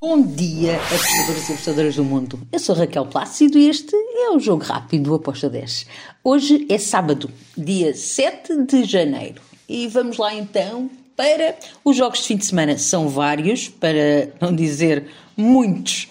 [0.00, 2.40] Bom dia, apostadores e apostadoras do mundo.
[2.52, 5.86] Eu sou Raquel Plácido e este é o Jogo Rápido do Aposta 10.
[6.22, 9.42] Hoje é sábado, dia 7 de janeiro.
[9.68, 12.78] E vamos lá então para os jogos de fim de semana.
[12.78, 16.06] São vários, para não dizer muitos,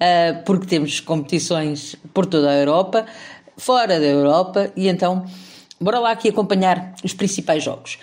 [0.00, 3.04] ah, porque temos competições por toda a Europa,
[3.58, 5.26] fora da Europa, e então
[5.78, 7.98] bora lá aqui acompanhar os principais jogos.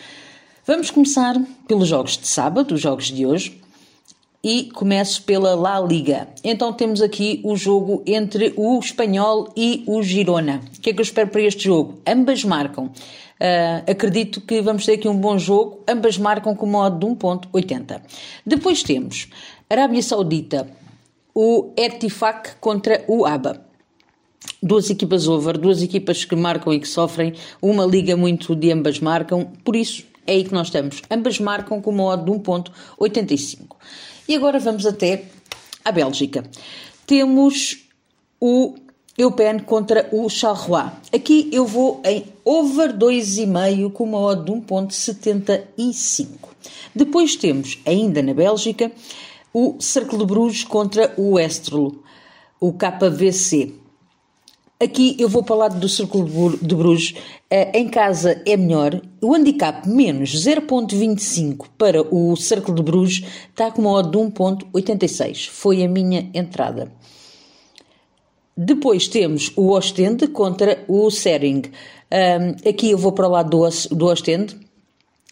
[0.63, 1.36] Vamos começar
[1.68, 3.63] pelos jogos de sábado, os jogos de hoje
[4.44, 6.28] e começo pela La Liga.
[6.43, 10.60] Então temos aqui o jogo entre o Espanhol e o Girona.
[10.78, 12.00] O que é que eu espero para este jogo?
[12.06, 12.87] Ambas marcam.
[12.87, 15.82] Uh, acredito que vamos ter aqui um bom jogo.
[15.87, 18.01] Ambas marcam com modo de 1.80.
[18.46, 19.29] Depois temos
[19.70, 20.68] Arábia Saudita,
[21.34, 23.64] o Etifak contra o ABA
[24.62, 29.00] duas equipas over, duas equipas que marcam e que sofrem, uma liga muito de ambas
[29.00, 31.01] marcam, por isso é aí que nós estamos.
[31.12, 33.75] Ambas marcam com uma odd de 1.85.
[34.27, 35.25] E agora vamos até
[35.83, 36.44] à Bélgica.
[37.05, 37.86] Temos
[38.39, 38.75] o
[39.17, 40.92] Eupen contra o Charleroi.
[41.14, 46.28] Aqui eu vou em over 2,5 com uma odd de 1.75.
[46.95, 48.92] Depois temos, ainda na Bélgica,
[49.53, 52.03] o Cercle de Bruges contra o Estrelo,
[52.59, 53.83] o KVC.
[54.84, 57.16] Aqui eu vou para o lado do Círculo de Bruges.
[57.50, 59.02] Eh, em casa é melhor.
[59.22, 65.48] O handicap menos 0.25 para o Círculo de Bruges está com uma odd de 1.86.
[65.48, 66.92] Foi a minha entrada.
[68.58, 71.61] Depois temos o Ostende contra o Sering.
[72.67, 73.52] aqui eu vou para o lado
[73.89, 74.58] do, Ostende.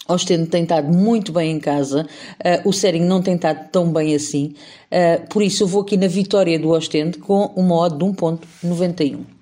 [0.08, 2.08] Ostende tem estado muito bem em casa,
[2.40, 4.56] uh, o Sering não tem estado tão bem assim,
[4.92, 9.41] uh, por isso eu vou aqui na vitória do Ostende com uma odd de 1.91.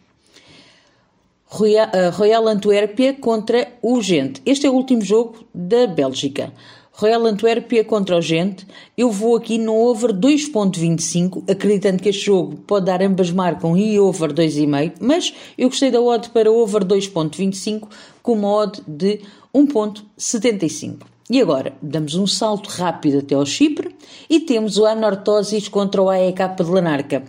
[1.52, 4.40] Royal, uh, Royal Antuérpia contra o Gente.
[4.46, 6.54] Este é o último jogo da Bélgica.
[6.92, 8.68] Royal Antuérpia contra o Gente.
[8.96, 14.00] Eu vou aqui no over 2.25, acreditando que este jogo pode dar ambas marcam e
[14.00, 17.88] over 2,5, mas eu gostei da odd para over 2.25
[18.22, 19.22] com uma odd de
[19.52, 20.98] 1.75.
[21.32, 23.96] E agora, damos um salto rápido até ao Chipre
[24.28, 27.24] e temos o Anortosis contra o AEK de Lanarca.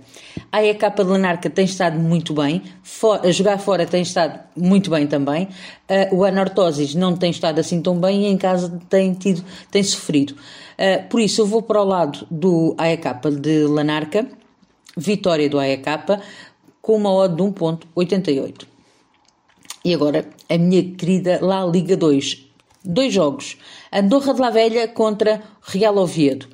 [0.51, 2.63] A AEK de Lanarca tem estado muito bem,
[3.23, 5.49] a jogar fora tem estado muito bem também.
[6.13, 9.83] Uh, o Anortosis não tem estado assim tão bem e em casa tem, tido, tem
[9.83, 10.31] sofrido.
[10.31, 13.05] Uh, por isso, eu vou para o lado do AEK
[13.39, 14.27] de Lanarca,
[14.97, 15.85] vitória do AEK,
[16.81, 18.63] com uma odd de 1.88.
[19.85, 22.50] E agora, a minha querida La Liga 2.
[22.85, 23.59] Dois jogos.
[23.93, 26.49] Andorra de la Velha contra Real Oviedo.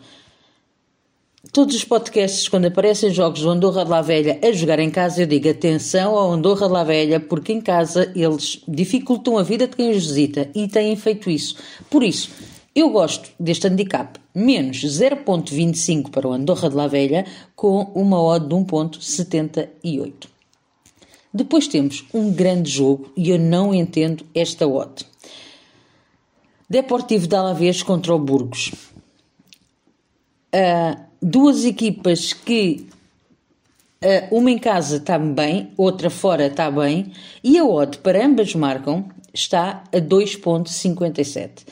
[1.53, 5.23] Todos os podcasts, quando aparecem jogos do Andorra de la Velha a jogar em casa,
[5.23, 9.69] eu digo atenção ao Andorra de la Velha, porque em casa eles dificultam a vida
[9.69, 11.57] de quem os visita e têm feito isso.
[11.89, 12.31] Por isso,
[12.75, 18.49] eu gosto deste handicap menos 0.25 para o Andorra de la Velha com uma odd
[18.49, 20.13] de 1.78.
[21.33, 25.07] Depois temos um grande jogo e eu não entendo esta odd.
[26.69, 28.73] Deportivo de Alavés contra o Burgos.
[30.53, 32.89] Uh, duas equipas que
[34.03, 37.13] uh, uma em casa está bem, outra fora está bem,
[37.43, 41.65] e a odd para ambas marcam está a 2.57.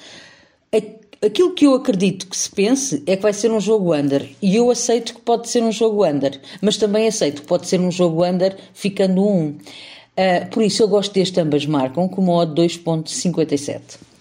[1.25, 4.57] Aquilo que eu acredito que se pense é que vai ser um jogo under, e
[4.57, 7.91] eu aceito que pode ser um jogo under, mas também aceito que pode ser um
[7.91, 9.49] jogo under ficando um.
[9.49, 14.14] Uh, por isso eu gosto deste ambas marcam com uma odd 2.57.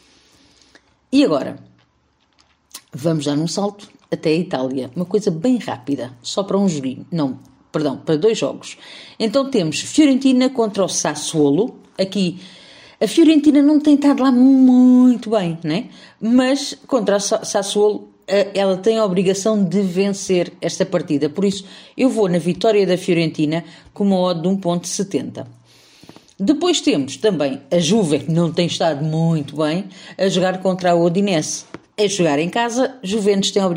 [1.13, 1.59] E agora,
[2.91, 4.90] vamos dar um salto até a Itália.
[4.96, 7.06] Uma coisa bem rápida, só para um joguinho.
[7.12, 7.38] Não,
[7.72, 8.79] perdão, para dois jogos.
[9.19, 11.75] Então temos Fiorentina contra o Sassuolo.
[12.00, 12.40] Aqui
[13.00, 15.90] a Fiorentina não tem estado lá muito bem, né?
[16.19, 21.30] Mas contra o Sassuolo eh, ela tem a obrigação de vencer esta partida.
[21.30, 21.63] Por isso,
[21.95, 23.63] eu vou na vitória da Fiorentina
[23.94, 25.45] com uma odd de 1.70.
[26.39, 29.85] Depois temos também a Juve, que não tem estado muito bem,
[30.17, 31.66] a jogar contra a Odinese.
[31.97, 33.67] A jogar em casa, Juventus tem a,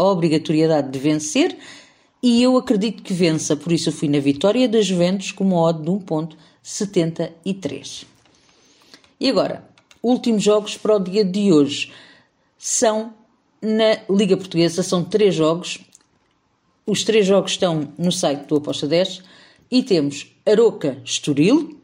[0.00, 1.58] obrigatoriedade de vencer
[2.22, 5.60] e eu acredito que vença, por isso eu fui na vitória da Juventus com uma
[5.60, 8.04] odd de 1.73.
[9.18, 9.64] E agora,
[10.02, 11.90] últimos jogos para o dia de hoje
[12.56, 13.12] são
[13.60, 15.80] na Liga Portuguesa, são três jogos.
[16.86, 19.22] Os três jogos estão no site do Aposta 10
[19.70, 21.78] e temos Aroca Estoril.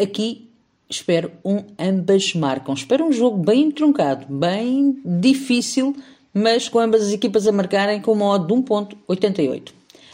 [0.00, 0.48] Aqui
[0.88, 2.74] espero um ambas marcam.
[2.74, 5.96] Espero um jogo bem truncado, bem difícil,
[6.32, 9.72] mas com ambas as equipas a marcarem com uma odd de 1.88.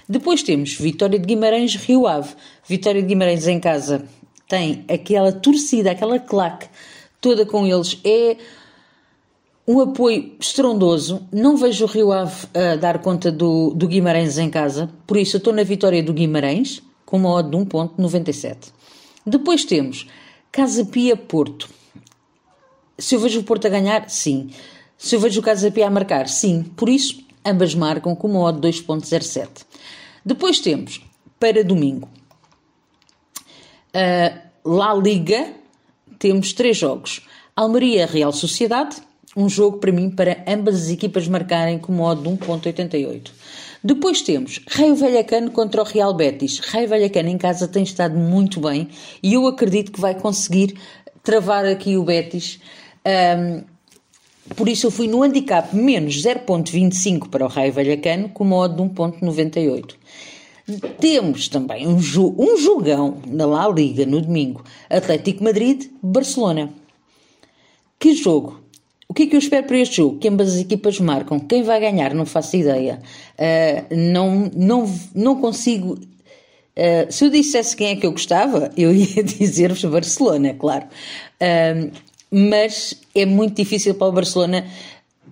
[0.09, 2.35] Depois temos Vitória de Guimarães Rio Ave.
[2.67, 4.05] Vitória de Guimarães em casa
[4.49, 6.69] tem aquela torcida, aquela claque
[7.21, 7.99] toda com eles.
[8.05, 8.37] É
[9.71, 11.29] um apoio estrondoso.
[11.33, 15.37] Não vejo o Rio Ave a dar conta do, do Guimarães em casa, por isso
[15.37, 18.73] eu estou na vitória do Guimarães, com uma odd de 1.97.
[19.25, 20.09] Depois temos
[20.51, 21.69] Casa Pia Porto.
[22.99, 24.51] Se eu vejo o Porto a ganhar, sim.
[24.99, 26.65] Se eu vejo o Casa Pia a marcar, sim.
[26.77, 29.49] Por isso, ambas marcam com uma odd 2.07.
[30.25, 31.01] Depois temos,
[31.39, 32.09] para domingo,
[33.95, 35.55] a La Liga,
[36.19, 37.25] temos três jogos.
[37.55, 38.97] Almeria Real Sociedade,
[39.37, 43.31] um jogo para mim para ambas as equipas marcarem com modo de 1.88.
[43.83, 46.59] Depois temos Raio Velhacano contra o Real Betis.
[46.59, 48.89] Raio Velhacano em casa tem estado muito bem
[49.23, 50.77] e eu acredito que vai conseguir
[51.23, 52.61] travar aqui o Betis.
[53.07, 53.63] Um,
[54.55, 58.83] por isso eu fui no handicap menos 0.25 para o Raio Velhacano com modo de
[58.83, 59.95] 1.98.
[61.01, 64.65] Temos também um, jo um jogão na La Liga no domingo.
[64.89, 66.73] Atlético Madrid-Barcelona.
[67.99, 68.61] Que jogo!
[69.11, 70.19] O que é que eu espero para este jogo?
[70.19, 71.41] Que ambas as equipas marcam.
[71.41, 72.15] Quem vai ganhar?
[72.15, 73.03] Não faço ideia.
[73.37, 75.95] Uh, não, não, não consigo.
[75.95, 80.85] Uh, se eu dissesse quem é que eu gostava, eu ia dizer-vos Barcelona, claro.
[81.43, 81.91] Uh,
[82.31, 84.65] mas é muito difícil para o Barcelona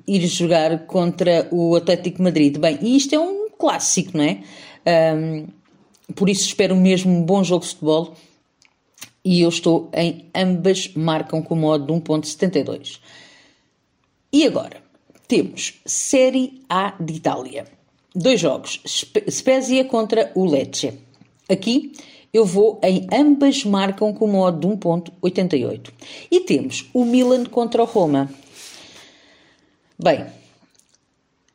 [0.09, 2.59] ir jogar contra o Atlético Madrid.
[2.59, 4.41] Bem, e isto é um clássico, não é?
[5.15, 5.47] Um,
[6.17, 8.17] por isso espero mesmo um bom jogo de futebol
[9.25, 12.99] e eu estou em ambas marcam com o modo de 1.72.
[14.33, 14.83] E agora
[15.27, 17.67] temos Série A de Itália.
[18.15, 18.81] Dois jogos,
[19.31, 20.99] Spezia contra o Lecce.
[21.49, 21.93] Aqui
[22.33, 25.91] eu vou em ambas marcam com modo de 1.88.
[26.31, 28.31] E temos o Milan contra o Roma.
[29.99, 30.27] Bem,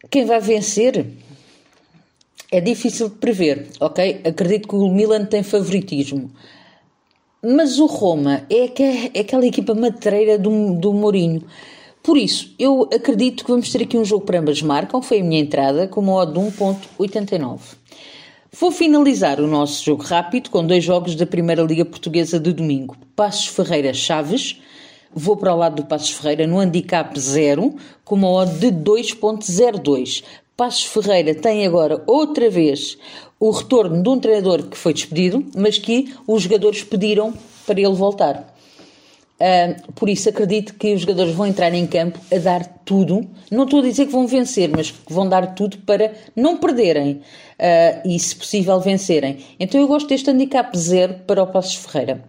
[0.09, 1.05] quem vai vencer
[2.51, 4.21] é difícil de prever, ok?
[4.25, 6.31] Acredito que o Milan tem favoritismo.
[7.41, 8.71] Mas o Roma é,
[9.13, 11.43] é aquela equipa matreira do, do Mourinho.
[12.03, 15.01] Por isso, eu acredito que vamos ter aqui um jogo para ambas marcam.
[15.01, 17.59] Foi a minha entrada com uma odd de 1.89.
[18.51, 22.97] Vou finalizar o nosso jogo rápido com dois jogos da Primeira Liga Portuguesa de domingo.
[23.15, 24.59] Passos Ferreira Chaves.
[25.15, 27.73] Vou para o lado do Passos Ferreira no handicap 0
[28.03, 30.25] com uma odd de 2.02.
[30.57, 32.97] Passos Ferreira tem agora outra vez
[33.39, 37.33] o retorno de um treinador que foi despedido, mas que os jogadores pediram
[37.65, 38.52] para ele voltar.
[39.95, 43.27] Por isso acredito que os jogadores vão entrar em campo a dar tudo.
[43.51, 47.13] Não estou a dizer que vão vencer, mas que vão dar tudo para não perderem
[47.13, 49.39] uh, e, se possível, vencerem.
[49.59, 52.23] Então eu gosto deste handicap zero para o Passos Ferreira.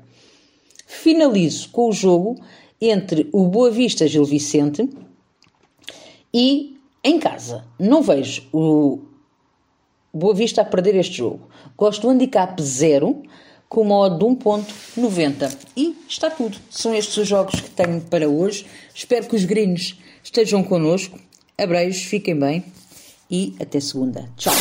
[0.86, 2.36] Finalizo com o jogo
[2.80, 4.88] entre o Boa Vista Gil Vicente
[6.32, 8.98] e em casa, não vejo o
[10.12, 11.48] Boa Vista a perder este jogo.
[11.76, 13.22] Gosto do handicap 0
[13.68, 15.56] com uma odd de 1.90.
[15.76, 16.56] E está tudo.
[16.70, 18.66] São estes os jogos que tenho para hoje.
[18.94, 21.18] Espero que os gringos estejam connosco.
[21.56, 22.64] Abreios, fiquem bem
[23.30, 24.28] e até segunda.
[24.36, 24.52] Tchau!